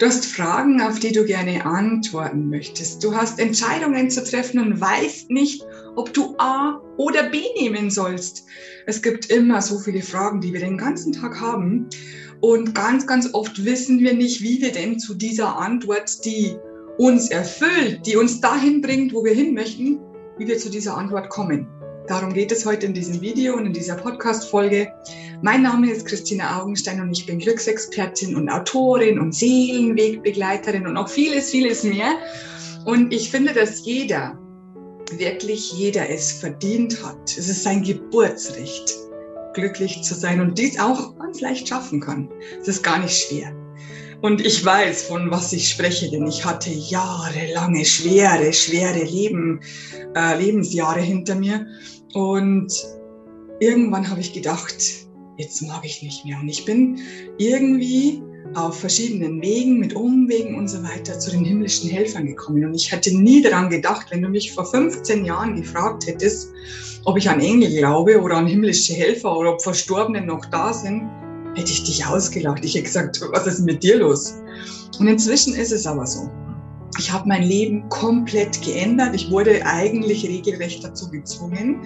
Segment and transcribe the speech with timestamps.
[0.00, 3.04] Du hast Fragen, auf die du gerne antworten möchtest.
[3.04, 5.62] Du hast Entscheidungen zu treffen und weißt nicht,
[5.94, 8.46] ob du A oder B nehmen sollst.
[8.86, 11.86] Es gibt immer so viele Fragen, die wir den ganzen Tag haben.
[12.40, 16.56] Und ganz, ganz oft wissen wir nicht, wie wir denn zu dieser Antwort, die
[16.96, 20.00] uns erfüllt, die uns dahin bringt, wo wir hin möchten,
[20.38, 21.68] wie wir zu dieser Antwort kommen.
[22.06, 24.94] Darum geht es heute in diesem Video und in dieser Podcast-Folge.
[25.42, 31.08] Mein Name ist Christina Augenstein und ich bin Glücksexpertin und Autorin und Seelenwegbegleiterin und auch
[31.08, 32.12] vieles, vieles mehr.
[32.84, 34.38] Und ich finde, dass jeder,
[35.16, 37.38] wirklich jeder es verdient hat.
[37.38, 38.94] Es ist sein Geburtsrecht,
[39.54, 42.28] glücklich zu sein und dies auch ganz leicht schaffen kann.
[42.60, 43.50] Es ist gar nicht schwer.
[44.20, 49.60] Und ich weiß, von was ich spreche, denn ich hatte jahrelange, schwere, schwere Leben,
[50.14, 51.66] äh, Lebensjahre hinter mir.
[52.12, 52.70] Und
[53.60, 54.99] irgendwann habe ich gedacht,
[55.40, 56.38] jetzt mag ich nicht mehr.
[56.40, 56.98] Und ich bin
[57.38, 58.22] irgendwie
[58.54, 62.64] auf verschiedenen Wegen, mit Umwegen und so weiter zu den himmlischen Helfern gekommen.
[62.64, 66.52] Und ich hätte nie daran gedacht, wenn du mich vor 15 Jahren gefragt hättest,
[67.04, 71.08] ob ich an Engel glaube oder an himmlische Helfer oder ob Verstorbene noch da sind,
[71.54, 72.64] hätte ich dich ausgelacht.
[72.64, 74.34] Ich hätte gesagt, was ist mit dir los?
[74.98, 76.28] Und inzwischen ist es aber so.
[77.00, 79.14] Ich habe mein Leben komplett geändert.
[79.14, 81.80] Ich wurde eigentlich regelrecht dazu gezwungen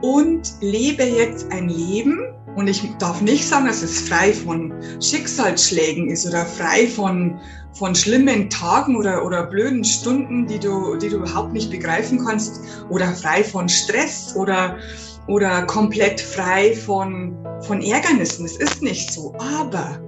[0.00, 2.18] und lebe jetzt ein Leben.
[2.56, 7.38] Und ich darf nicht sagen, dass es frei von Schicksalsschlägen ist oder frei von,
[7.74, 12.62] von schlimmen Tagen oder, oder blöden Stunden, die du, die du überhaupt nicht begreifen kannst
[12.88, 14.78] oder frei von Stress oder,
[15.26, 18.46] oder komplett frei von, von Ärgernissen.
[18.46, 19.34] Es ist nicht so.
[19.34, 20.00] Aber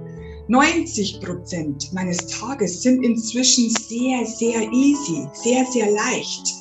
[0.49, 6.53] 90 Prozent meines Tages sind inzwischen sehr, sehr easy, sehr, sehr leicht.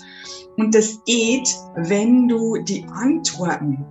[0.57, 3.85] Und das geht, wenn du die Antworten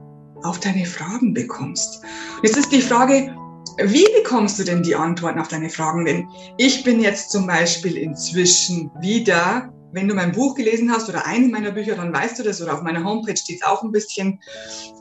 [0.44, 2.02] auf deine Fragen bekommst.
[2.44, 3.36] Jetzt ist die Frage,
[3.84, 6.06] wie bekommst du denn die Antworten auf deine Fragen?
[6.06, 11.26] Denn ich bin jetzt zum Beispiel inzwischen wieder, wenn du mein Buch gelesen hast oder
[11.26, 13.92] eines meiner Bücher, dann weißt du das, oder auf meiner Homepage steht es auch ein
[13.92, 14.40] bisschen,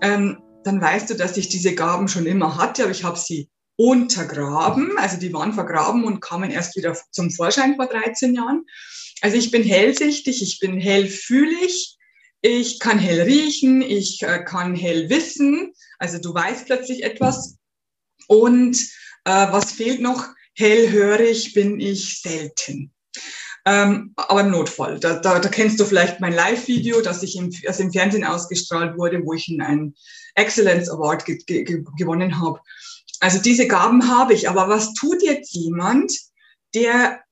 [0.03, 3.49] ähm, dann weißt du, dass ich diese Gaben schon immer hatte, aber ich habe sie
[3.77, 4.97] untergraben.
[4.99, 8.65] Also die waren vergraben und kamen erst wieder zum Vorschein vor 13 Jahren.
[9.21, 11.97] Also ich bin hellsichtig, ich bin hellfühlig,
[12.41, 15.73] ich kann hell riechen, ich äh, kann hell wissen.
[15.99, 17.57] Also du weißt plötzlich etwas.
[18.29, 18.77] Und
[19.25, 20.27] äh, was fehlt noch?
[20.55, 22.93] Hellhörig bin ich selten.
[23.67, 25.01] Ähm, aber im Notfall.
[25.01, 28.99] Da, da, da kennst du vielleicht mein Live-Video, das ich im, das im Fernsehen ausgestrahlt
[28.99, 29.95] wurde, wo ich einen
[30.35, 32.61] Excellence Award ge ge gewonnen habe.
[33.25, 34.51] Also diese Gaben habe ich.
[34.51, 36.13] Aber was tut jetzt jemand,
[36.75, 37.23] der,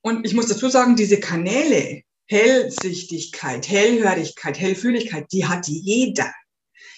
[0.00, 6.32] und ich muss dazu sagen, diese Kanäle, Hellsichtigkeit, Hellhörigkeit, Hellfühligkeit, die hat jeder.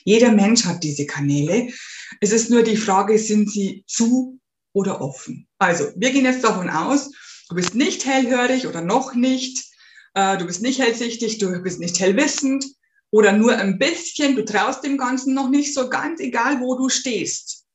[0.04, 1.72] Jeder Mensch hat diese Kanäle.
[2.20, 4.38] Es ist nur die Frage, sind sie zu
[4.74, 5.48] oder offen?
[5.58, 7.10] Also, wir gehen jetzt davon aus,
[7.48, 9.64] du bist nicht hellhörig oder noch nicht,
[10.12, 12.66] äh, du bist nicht hellsichtig, du bist nicht hellwissend
[13.10, 16.91] oder nur ein bisschen, du traust dem Ganzen noch nicht so ganz, egal wo du
[16.91, 17.66] stehst.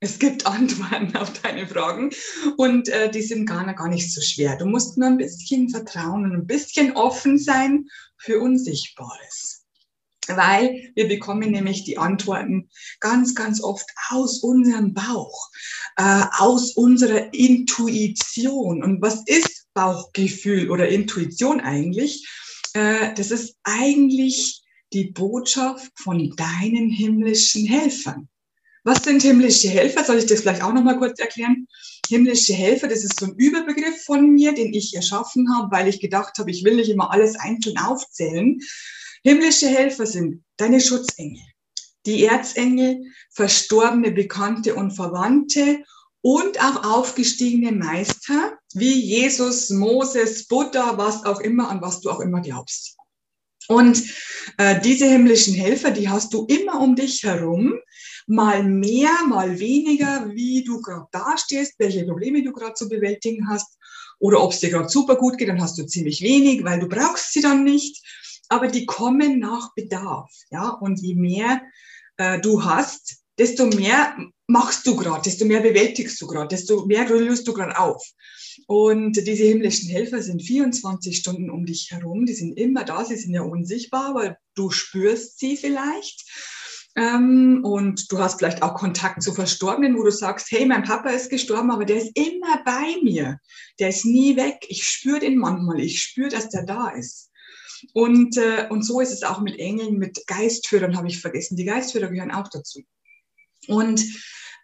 [0.00, 2.10] Es gibt Antworten auf deine Fragen
[2.56, 4.56] und äh, die sind gar, gar nicht so schwer.
[4.56, 7.86] Du musst nur ein bisschen vertrauen und ein bisschen offen sein
[8.16, 9.64] für Unsichtbares.
[10.28, 12.68] Weil wir bekommen nämlich die Antworten
[12.98, 15.50] ganz, ganz oft aus unserem Bauch,
[15.96, 18.82] äh, aus unserer Intuition.
[18.82, 22.28] Und was ist Bauchgefühl oder Intuition eigentlich?
[22.72, 24.62] Äh, das ist eigentlich
[24.92, 28.28] die Botschaft von deinen himmlischen Helfern.
[28.86, 30.04] Was sind himmlische Helfer?
[30.04, 31.66] Soll ich das vielleicht auch noch mal kurz erklären?
[32.08, 35.98] Himmlische Helfer, das ist so ein Überbegriff von mir, den ich erschaffen habe, weil ich
[35.98, 38.60] gedacht habe, ich will nicht immer alles einzeln aufzählen.
[39.24, 41.42] Himmlische Helfer sind deine Schutzengel,
[42.06, 43.02] die Erzengel,
[43.32, 45.82] verstorbene Bekannte und Verwandte
[46.20, 52.20] und auch aufgestiegene Meister wie Jesus, Moses, Buddha, was auch immer, an was du auch
[52.20, 52.96] immer glaubst.
[53.66, 54.00] Und
[54.58, 57.74] äh, diese himmlischen Helfer, die hast du immer um dich herum,
[58.26, 63.78] mal mehr, mal weniger, wie du gerade dastehst, welche Probleme du gerade zu bewältigen hast
[64.18, 66.88] oder ob es dir gerade super gut geht, dann hast du ziemlich wenig, weil du
[66.88, 68.02] brauchst sie dann nicht.
[68.48, 70.68] Aber die kommen nach Bedarf, ja.
[70.68, 71.62] Und je mehr
[72.16, 74.16] äh, du hast, desto mehr
[74.46, 78.02] machst du gerade, desto mehr bewältigst du gerade, desto mehr löst du gerade auf.
[78.66, 83.16] Und diese himmlischen Helfer sind 24 Stunden um dich herum, die sind immer da, sie
[83.16, 86.24] sind ja unsichtbar, aber du spürst sie vielleicht.
[86.96, 91.10] Ähm, und du hast vielleicht auch Kontakt zu Verstorbenen, wo du sagst, hey, mein Papa
[91.10, 93.38] ist gestorben, aber der ist immer bei mir.
[93.78, 94.64] Der ist nie weg.
[94.68, 95.80] Ich spüre den manchmal.
[95.80, 97.30] Ich spüre, dass der da ist.
[97.92, 101.56] Und, äh, und so ist es auch mit Engeln, mit Geistführern habe ich vergessen.
[101.56, 102.82] Die Geistführer gehören auch dazu.
[103.68, 104.02] Und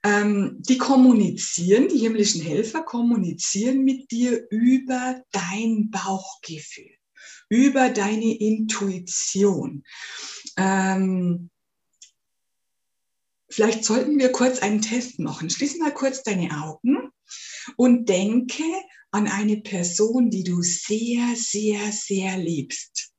[0.03, 6.91] ähm, die kommunizieren, die himmlischen Helfer kommunizieren mit dir über dein Bauchgefühl,
[7.51, 9.85] über deine Intuition.
[10.57, 11.51] Ähm,
[13.53, 15.51] vielleicht sollten wir kurz einen Test machen.
[15.51, 17.11] Schließ mal kurz deine Augen
[17.77, 18.65] und denke
[19.11, 23.13] an eine Person, die du sehr, sehr, sehr liebst.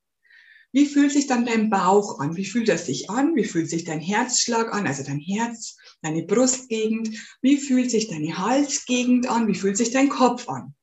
[0.72, 2.36] Wie fühlt sich dann dein Bauch an?
[2.36, 3.36] Wie fühlt das sich an?
[3.36, 4.88] Wie fühlt sich dein Herzschlag an?
[4.88, 7.16] Also dein Herz, deine Brustgegend.
[7.44, 9.48] Wie fühlt sich deine Halsgegend an?
[9.48, 10.74] Wie fühlt sich dein Kopf an?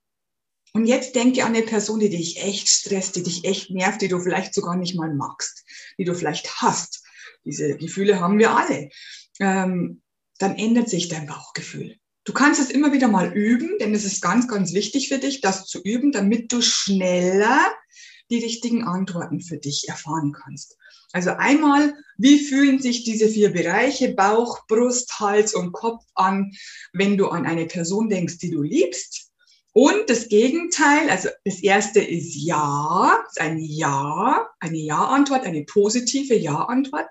[0.72, 4.08] Und jetzt denke an eine Person, die dich echt stresst, die dich echt nervt, die
[4.08, 5.64] du vielleicht sogar nicht mal magst,
[5.98, 7.02] die du vielleicht hast.
[7.44, 8.90] Diese Gefühle haben wir alle.
[9.40, 10.02] Ähm,
[10.38, 11.96] dann ändert sich dein Bauchgefühl.
[12.24, 15.40] Du kannst es immer wieder mal üben, denn es ist ganz, ganz wichtig für dich,
[15.40, 17.58] das zu üben, damit du schneller
[18.30, 20.76] die richtigen Antworten für dich erfahren kannst.
[21.12, 26.52] Also einmal, wie fühlen sich diese vier Bereiche, Bauch, Brust, Hals und Kopf an,
[26.92, 29.29] wenn du an eine Person denkst, die du liebst?
[29.80, 36.34] Und das Gegenteil, also das erste ist Ja, ist ein Ja, eine Ja-Antwort, eine positive
[36.34, 37.06] Ja-Antwort.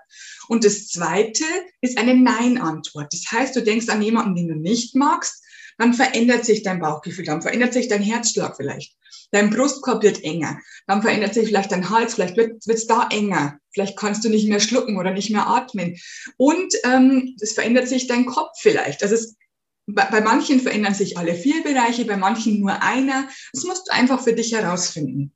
[0.46, 1.42] Und das zweite
[1.80, 3.12] ist eine Nein-Antwort.
[3.12, 5.42] Das heißt, du denkst an jemanden, den du nicht magst,
[5.78, 8.94] dann verändert sich dein Bauchgefühl, dann verändert sich dein Herzschlag vielleicht.
[9.32, 13.58] Dein Brustkorb wird enger, dann verändert sich vielleicht dein Hals, vielleicht wird es da enger,
[13.72, 15.96] vielleicht kannst du nicht mehr schlucken oder nicht mehr atmen.
[16.36, 19.02] Und ähm, es verändert sich dein Kopf vielleicht.
[19.02, 19.34] Also es
[19.86, 23.28] bei manchen verändern sich alle vier Bereiche, bei manchen nur einer.
[23.52, 25.32] Das musst du einfach für dich herausfinden.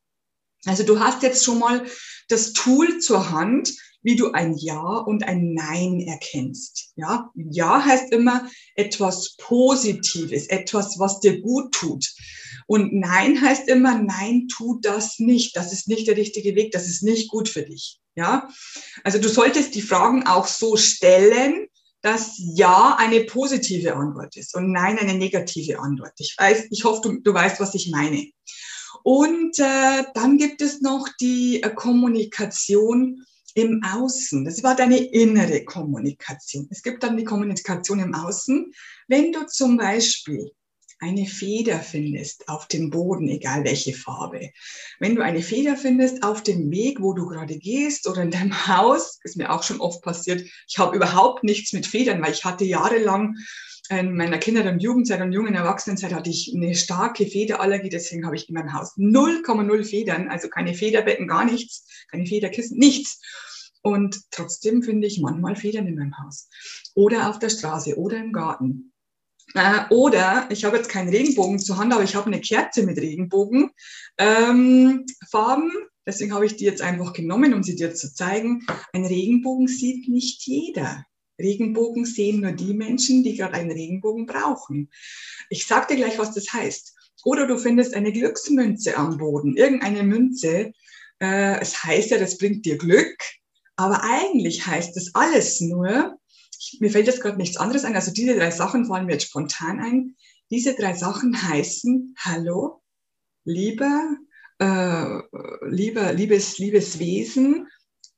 [0.65, 1.85] Also du hast jetzt schon mal
[2.29, 6.93] das Tool zur Hand, wie du ein Ja und ein Nein erkennst.
[6.97, 12.07] Ja, Ja heißt immer etwas Positives, etwas, was dir gut tut.
[12.67, 15.57] Und Nein heißt immer, nein, tu das nicht.
[15.57, 16.73] Das ist nicht der richtige Weg.
[16.73, 18.01] Das ist nicht gut für dich.
[18.17, 18.49] Ja,
[19.03, 21.67] also du solltest die Fragen auch so stellen,
[22.05, 26.13] dass Ja eine positive Antwort ist und Nein eine negative Antwort.
[26.19, 28.29] Ich weiß, ich hoffe, du, du weißt, was ich meine.
[29.03, 33.25] Und äh, dann gibt es noch die äh, Kommunikation
[33.55, 34.45] im Außen.
[34.45, 36.69] Das war deine innere Kommunikation.
[36.71, 38.71] Es gibt dann die Kommunikation im Außen.
[39.09, 40.51] Wenn du zum Beispiel
[41.01, 44.51] eine Feder findest auf dem Boden, egal welche Farbe.
[44.99, 48.67] Wenn du eine Feder findest auf dem Weg, wo du gerade gehst oder in deinem
[48.67, 52.45] Haus, ist mir auch schon oft passiert, ich habe überhaupt nichts mit Federn, weil ich
[52.45, 53.37] hatte jahrelang
[53.91, 58.37] in meiner Kinder- und Jugendzeit und jungen Erwachsenenzeit hatte ich eine starke Federallergie, deswegen habe
[58.37, 63.21] ich in meinem Haus 0,0 Federn, also keine Federbetten, gar nichts, keine Federkissen, nichts.
[63.83, 66.49] Und trotzdem finde ich manchmal Federn in meinem Haus
[66.95, 68.94] oder auf der Straße oder im Garten.
[69.55, 72.99] Äh, oder ich habe jetzt keinen Regenbogen zur Hand, aber ich habe eine Kerze mit
[72.99, 73.71] Regenbogenfarben.
[74.19, 75.05] Ähm,
[76.07, 78.67] Deswegen habe ich die jetzt einfach genommen, um sie dir zu zeigen.
[78.93, 81.05] Ein Regenbogen sieht nicht jeder.
[81.41, 84.91] Regenbogen sehen nur die Menschen, die gerade einen Regenbogen brauchen.
[85.49, 86.95] Ich sage dir gleich, was das heißt.
[87.25, 90.73] Oder du findest eine Glücksmünze am Boden, irgendeine Münze.
[91.21, 93.17] Äh, es heißt ja, das bringt dir Glück.
[93.77, 96.17] Aber eigentlich heißt das alles nur,
[96.81, 97.95] mir fällt jetzt gerade nichts anderes ein.
[97.95, 100.17] Also diese drei Sachen fallen mir jetzt spontan ein.
[100.51, 102.83] Diese drei Sachen heißen Hallo,
[103.45, 104.17] lieber,
[104.59, 105.19] äh,
[105.69, 107.67] lieber, liebes, liebes Wesen,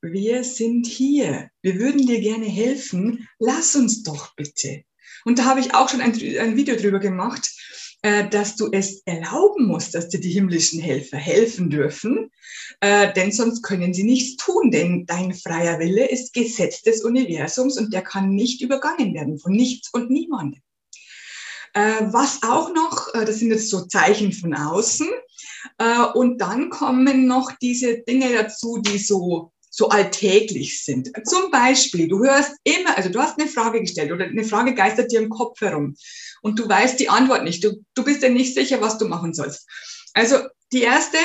[0.02, 1.50] wir sind hier.
[1.62, 3.28] Wir würden dir gerne helfen.
[3.38, 4.84] Lass uns doch bitte.
[5.24, 7.50] Und da habe ich auch schon ein, ein Video drüber gemacht,
[8.02, 12.30] dass du es erlauben musst, dass dir die himmlischen Helfer helfen dürfen,
[12.80, 17.78] äh, denn sonst können sie nichts tun, denn dein freier Wille ist Gesetz des Universums
[17.78, 20.60] und der kann nicht übergangen werden von nichts und niemandem.
[21.74, 25.08] Äh, was auch noch, äh, das sind jetzt so Zeichen von außen,
[25.78, 31.12] äh, und dann kommen noch diese Dinge dazu, die so so alltäglich sind.
[31.26, 35.12] Zum Beispiel, du hörst immer, also du hast eine Frage gestellt oder eine Frage geistert
[35.12, 35.96] dir im Kopf herum
[36.40, 37.62] und du weißt die Antwort nicht.
[37.62, 39.68] Du, du bist dir nicht sicher, was du machen sollst.
[40.14, 40.38] Also
[40.72, 41.18] die erste,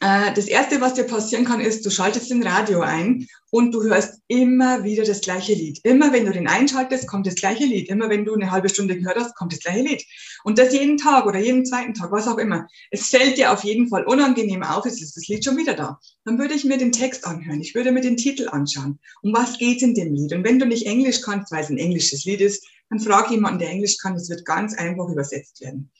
[0.00, 4.20] das erste, was dir passieren kann, ist, du schaltest den Radio ein und du hörst
[4.26, 5.78] immer wieder das gleiche Lied.
[5.84, 7.88] Immer wenn du den einschaltest, kommt das gleiche Lied.
[7.88, 10.04] Immer wenn du eine halbe Stunde gehört hast, kommt das gleiche Lied.
[10.42, 12.66] Und das jeden Tag oder jeden zweiten Tag, was auch immer.
[12.90, 16.00] Es fällt dir auf jeden Fall unangenehm auf, jetzt ist das Lied schon wieder da.
[16.24, 17.60] Dann würde ich mir den Text anhören.
[17.60, 18.98] Ich würde mir den Titel anschauen.
[19.22, 20.32] Um was geht es in dem Lied?
[20.32, 23.60] Und wenn du nicht Englisch kannst, weil es ein englisches Lied ist, dann frag jemanden,
[23.60, 24.16] der Englisch kann.
[24.16, 25.92] Es wird ganz einfach übersetzt werden.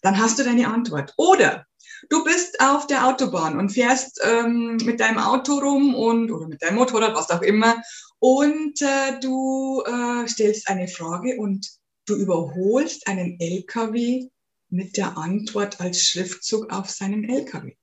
[0.00, 1.12] Dann hast du deine Antwort.
[1.18, 1.66] Oder
[2.08, 6.62] Du bist auf der Autobahn und fährst ähm, mit deinem Auto rum und oder mit
[6.62, 7.82] deinem Motorrad, was auch immer,
[8.18, 11.68] und äh, du äh, stellst eine Frage und
[12.06, 14.28] du überholst einen LKW
[14.70, 17.74] mit der Antwort als Schriftzug auf seinem LKW.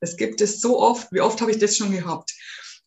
[0.00, 1.12] Das gibt es so oft.
[1.12, 2.32] Wie oft habe ich das schon gehabt?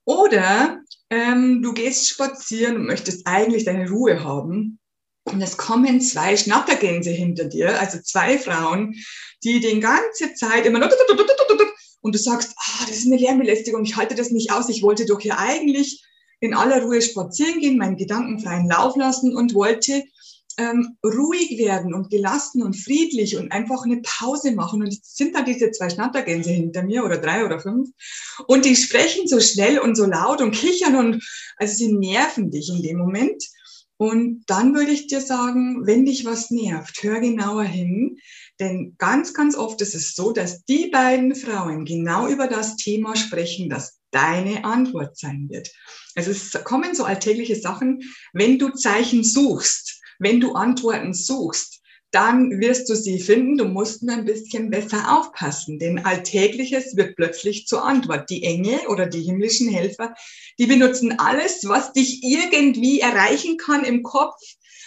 [0.05, 4.79] Oder ähm, du gehst spazieren und möchtest eigentlich deine Ruhe haben
[5.25, 8.95] und es kommen zwei Schnattergänse hinter dir, also zwei Frauen,
[9.43, 10.89] die den ganze Zeit immer
[12.01, 15.05] und du sagst, ah, das ist eine Lärmbelästigung, ich halte das nicht aus, ich wollte
[15.05, 16.03] doch hier eigentlich
[16.41, 20.03] in aller Ruhe spazieren gehen, meinen Gedanken freien Lauf lassen und wollte
[20.57, 24.81] ähm, ruhig werden und gelassen und friedlich und einfach eine Pause machen.
[24.81, 27.89] Und es sind da diese zwei Schnattergänse hinter mir oder drei oder fünf.
[28.47, 31.23] Und die sprechen so schnell und so laut und kichern und
[31.57, 33.41] also sie nerven dich in dem Moment.
[33.97, 38.17] Und dann würde ich dir sagen, wenn dich was nervt, hör genauer hin.
[38.59, 43.15] Denn ganz, ganz oft ist es so, dass die beiden Frauen genau über das Thema
[43.15, 45.71] sprechen, das deine Antwort sein wird.
[46.15, 48.01] Also es kommen so alltägliche Sachen,
[48.33, 51.82] wenn du Zeichen suchst, wenn du Antworten suchst,
[52.13, 53.57] dann wirst du sie finden.
[53.57, 58.29] Du musst nur ein bisschen besser aufpassen, denn Alltägliches wird plötzlich zur Antwort.
[58.29, 60.13] Die Engel oder die himmlischen Helfer,
[60.59, 64.39] die benutzen alles, was dich irgendwie erreichen kann im Kopf,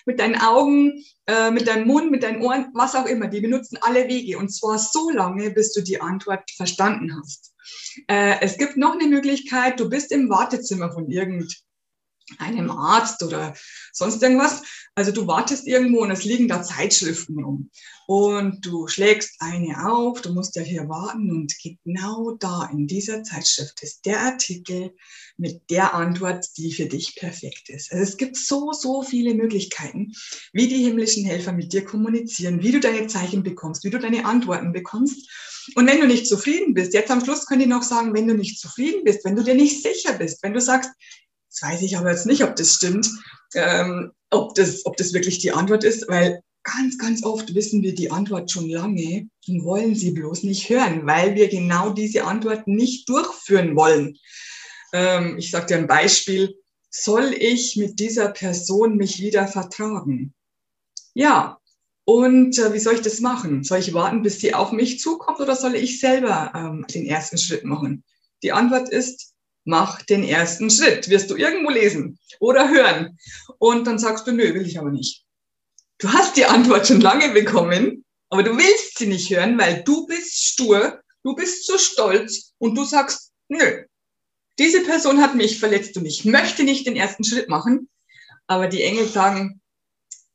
[0.06, 3.26] mit deinen Augen, äh, mit deinem Mund, mit deinen Ohren, was auch immer.
[3.26, 7.52] Die benutzen alle Wege und zwar so lange, bis du die Antwort verstanden hast.
[8.06, 11.48] Äh, es gibt noch eine Möglichkeit, du bist im Wartezimmer von irgendeinem
[12.70, 13.54] Arzt oder
[13.92, 14.62] sonst irgendwas.
[14.94, 17.70] Also du wartest irgendwo und es liegen da Zeitschriften rum.
[18.06, 23.24] Und du schlägst eine auf, du musst ja hier warten und genau da in dieser
[23.24, 24.94] Zeitschrift ist der Artikel
[25.36, 27.92] mit der Antwort, die für dich perfekt ist.
[27.92, 30.12] Also es gibt so, so viele Möglichkeiten,
[30.52, 34.24] wie die himmlischen Helfer mit dir kommunizieren, wie du deine Zeichen bekommst, wie du deine
[34.24, 35.28] Antworten bekommst.
[35.74, 38.34] Und wenn du nicht zufrieden bist, jetzt am Schluss kann ich noch sagen, wenn du
[38.34, 40.90] nicht zufrieden bist, wenn du dir nicht sicher bist, wenn du sagst,
[41.56, 43.08] das weiß ich aber jetzt nicht, ob das stimmt,
[43.54, 47.94] ähm, ob, das, ob das wirklich die Antwort ist, weil ganz, ganz oft wissen wir
[47.94, 52.66] die Antwort schon lange und wollen sie bloß nicht hören, weil wir genau diese Antwort
[52.66, 54.18] nicht durchführen wollen.
[54.92, 56.56] Ähm, ich sage dir ein Beispiel.
[56.90, 60.34] Soll ich mit dieser Person mich wieder vertragen?
[61.14, 61.58] Ja.
[62.04, 63.64] Und äh, wie soll ich das machen?
[63.64, 67.36] Soll ich warten, bis sie auf mich zukommt oder soll ich selber ähm, den ersten
[67.36, 68.04] Schritt machen?
[68.42, 69.34] Die Antwort ist,
[69.66, 71.08] mach den ersten Schritt.
[71.10, 73.18] Wirst du irgendwo lesen oder hören.
[73.58, 75.24] Und dann sagst du, nö, will ich aber nicht.
[75.98, 80.06] Du hast die Antwort schon lange bekommen, aber du willst sie nicht hören, weil du
[80.06, 83.84] bist stur, du bist zu stolz und du sagst, nö,
[84.58, 87.88] diese Person hat mich verletzt und ich möchte nicht den ersten Schritt machen.
[88.46, 89.60] Aber die Engel sagen,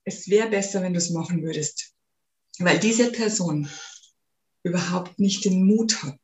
[0.03, 1.93] es wäre besser, wenn du es machen würdest,
[2.59, 3.69] weil diese Person
[4.63, 6.19] überhaupt nicht den Mut hat,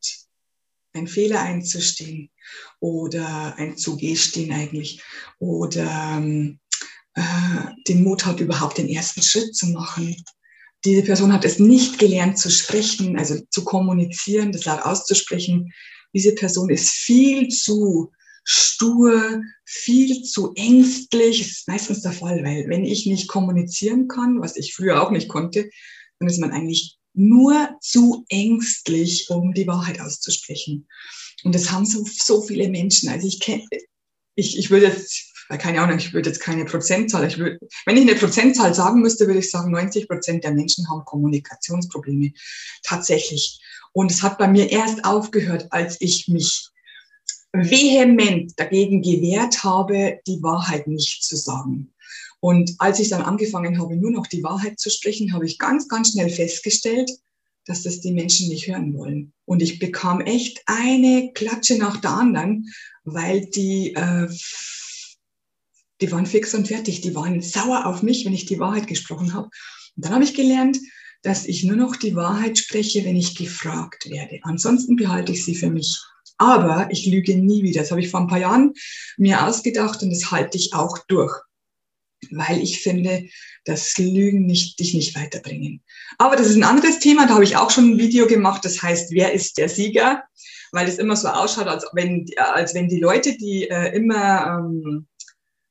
[0.98, 2.30] einen Fehler einzustehen
[2.80, 5.02] oder ein Zugestehen eigentlich
[5.38, 6.58] oder ähm,
[7.14, 7.22] äh,
[7.88, 10.14] den Mut hat, überhaupt den ersten Schritt zu machen.
[10.84, 15.72] Diese Person hat es nicht gelernt zu sprechen, also zu kommunizieren, das laut auszusprechen.
[16.14, 18.12] Diese Person ist viel zu
[18.44, 21.38] stur, viel zu ängstlich.
[21.40, 25.10] Das ist meistens der Fall, weil wenn ich nicht kommunizieren kann, was ich früher auch
[25.10, 25.68] nicht konnte,
[26.18, 30.86] dann ist man eigentlich nur zu ängstlich, um die Wahrheit auszusprechen.
[31.44, 33.08] Und das haben so, so viele Menschen.
[33.08, 33.64] Also ich kenne,
[34.36, 38.02] ich, ich würde jetzt, keine Ahnung, ich würde jetzt keine Prozentzahl, ich würde, wenn ich
[38.02, 42.32] eine Prozentzahl sagen müsste, würde ich sagen, 90 Prozent der Menschen haben Kommunikationsprobleme.
[42.84, 43.60] Tatsächlich.
[43.92, 46.68] Und es hat bei mir erst aufgehört, als ich mich
[47.52, 51.92] vehement dagegen gewehrt habe, die Wahrheit nicht zu sagen.
[52.40, 55.88] Und als ich dann angefangen habe, nur noch die Wahrheit zu sprechen, habe ich ganz,
[55.88, 57.10] ganz schnell festgestellt,
[57.66, 59.32] dass das die Menschen nicht hören wollen.
[59.44, 62.66] Und ich bekam echt eine Klatsche nach der anderen,
[63.04, 64.28] weil die, äh,
[66.00, 67.00] die waren fix und fertig.
[67.00, 69.48] Die waren sauer auf mich, wenn ich die Wahrheit gesprochen habe.
[69.96, 70.78] Und dann habe ich gelernt,
[71.22, 74.38] dass ich nur noch die Wahrheit spreche, wenn ich gefragt werde.
[74.42, 76.00] Ansonsten behalte ich sie für mich.
[76.38, 77.80] Aber ich lüge nie wieder.
[77.80, 78.72] Das habe ich vor ein paar Jahren
[79.16, 81.34] mir ausgedacht und das halte ich auch durch
[82.30, 83.28] weil ich finde,
[83.64, 85.82] dass Lügen nicht, dich nicht weiterbringen.
[86.18, 88.82] Aber das ist ein anderes Thema, da habe ich auch schon ein Video gemacht, das
[88.82, 90.24] heißt, wer ist der Sieger?
[90.72, 95.06] Weil es immer so ausschaut, als wenn, als wenn die Leute, die äh, immer ähm,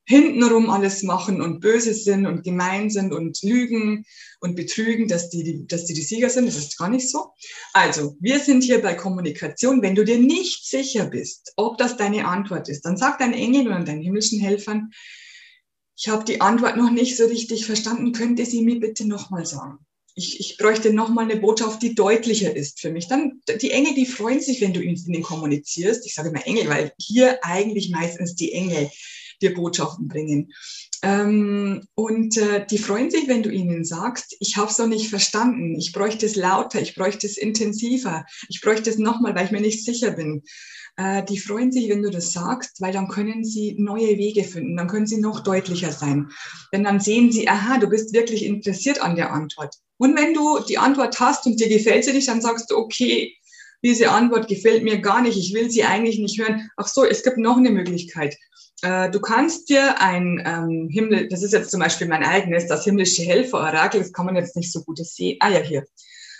[0.07, 4.05] hintenrum alles machen und böse sind und gemein sind und lügen
[4.39, 6.47] und betrügen, dass die, dass die die Sieger sind.
[6.47, 7.33] Das ist gar nicht so.
[7.73, 9.81] Also, wir sind hier bei Kommunikation.
[9.81, 13.67] Wenn du dir nicht sicher bist, ob das deine Antwort ist, dann sag deinen Engeln
[13.67, 14.91] oder deinen himmlischen Helfern,
[15.97, 18.11] ich habe die Antwort noch nicht so richtig verstanden.
[18.11, 19.79] Könnte sie mir bitte nochmal sagen?
[20.13, 23.07] Ich, ich bräuchte nochmal eine Botschaft, die deutlicher ist für mich.
[23.07, 26.05] Dann, die Engel, die freuen sich, wenn du ihnen kommunizierst.
[26.05, 28.89] Ich sage immer Engel, weil hier eigentlich meistens die Engel
[29.41, 30.51] dir Botschaften bringen.
[31.03, 35.09] Ähm, und äh, die freuen sich, wenn du ihnen sagst, ich habe es noch nicht
[35.09, 39.51] verstanden, ich bräuchte es lauter, ich bräuchte es intensiver, ich bräuchte es nochmal, weil ich
[39.51, 40.43] mir nicht sicher bin.
[40.97, 44.75] Äh, die freuen sich, wenn du das sagst, weil dann können sie neue Wege finden,
[44.75, 46.29] dann können sie noch deutlicher sein.
[46.73, 49.75] Denn dann sehen sie, aha, du bist wirklich interessiert an der Antwort.
[49.97, 53.36] Und wenn du die Antwort hast und dir gefällt sie nicht, dann sagst du, okay,
[53.83, 56.69] diese Antwort gefällt mir gar nicht, ich will sie eigentlich nicht hören.
[56.77, 58.37] Ach so, es gibt noch eine Möglichkeit.
[58.81, 62.83] Äh, du kannst dir ein ähm, Himmel, das ist jetzt zum Beispiel mein eigenes, das
[62.83, 65.37] himmlische Helfer-Orakel, das kann man jetzt nicht so gut sehen.
[65.39, 65.85] Ah ja, hier.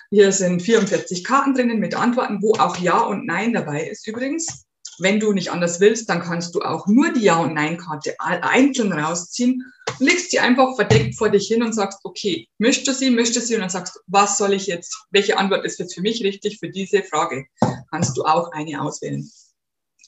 [0.09, 4.65] Hier sind 44 Karten drinnen mit Antworten, wo auch Ja und Nein dabei ist übrigens.
[4.99, 8.93] Wenn du nicht anders willst, dann kannst du auch nur die Ja- und Nein-Karte einzeln
[8.93, 9.63] rausziehen,
[9.99, 12.47] legst sie einfach verdeckt vor dich hin und sagst, okay,
[12.87, 15.95] du sie, du sie und dann sagst, was soll ich jetzt, welche Antwort ist jetzt
[15.95, 17.45] für mich richtig für diese Frage?
[17.91, 19.29] Kannst du auch eine auswählen.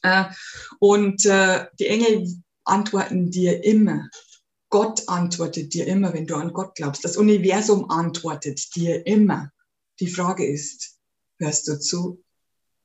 [0.04, 0.26] Äh,
[0.80, 2.28] und äh, die Engel
[2.64, 4.10] antworten dir immer.
[4.70, 7.04] Gott antwortet dir immer, wenn du an Gott glaubst.
[7.04, 9.52] Das Universum antwortet dir immer.
[10.00, 10.98] Die Frage ist,
[11.40, 12.24] hörst du zu?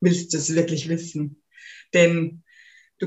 [0.01, 1.43] Willst du es wirklich wissen?
[1.93, 2.44] Denn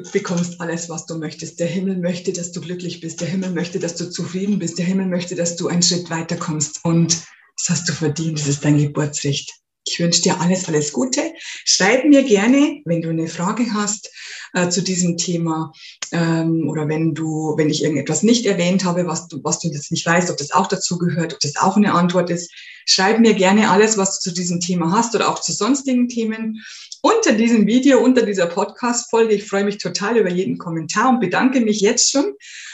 [0.03, 1.59] du bekommst alles, was du möchtest.
[1.59, 3.21] Der Himmel möchte, dass du glücklich bist.
[3.21, 4.77] Der Himmel möchte, dass du zufrieden bist.
[4.77, 6.83] Der Himmel möchte, dass du einen Schritt weiterkommst.
[6.83, 7.21] Und
[7.57, 8.39] das hast du verdient.
[8.39, 9.51] Das ist dein Geburtsrecht.
[9.85, 11.21] Ich wünsche dir alles, alles Gute.
[11.63, 14.09] Schreib mir gerne, wenn du eine Frage hast
[14.53, 15.71] äh, zu diesem Thema
[16.11, 19.91] ähm, oder wenn du, wenn ich irgendetwas nicht erwähnt habe, was du, was du jetzt
[19.91, 22.51] nicht weißt, ob das auch dazu gehört, ob das auch eine Antwort ist.
[22.85, 26.61] Schreib mir gerne alles, was du zu diesem Thema hast oder auch zu sonstigen Themen
[27.07, 29.35] unter diesem Video, unter dieser Podcast-Folge.
[29.35, 32.33] Ich freue mich total über jeden Kommentar und bedanke mich jetzt schon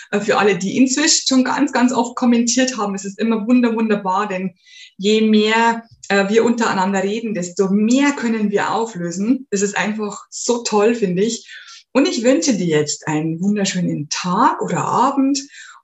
[0.10, 2.96] äh, für alle, die inzwischen schon ganz, ganz oft kommentiert haben.
[2.96, 4.56] Es ist immer wunder, wunderbar, denn
[4.98, 9.46] je mehr äh, wir untereinander reden, desto mehr können wir auflösen.
[9.52, 11.48] Das ist einfach so toll, finde ich.
[11.92, 15.40] Und ich wünsche dir jetzt einen wunderschönen Tag oder Abend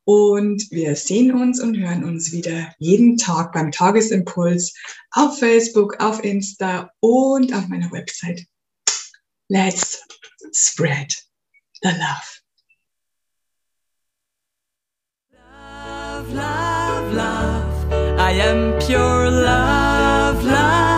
[0.10, 4.74] und wir sehen uns und hören uns wieder jeden Tag beim Tagesimpuls
[5.12, 8.44] auf Facebook, auf Insta und auf meiner Website.
[9.50, 10.02] Let's
[10.52, 11.14] spread
[11.84, 12.42] the love.
[15.32, 18.20] Love, love, love.
[18.20, 20.89] I am pure love.